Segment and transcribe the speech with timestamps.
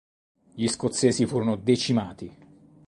[0.55, 2.35] Gli scozzesi furono decimati.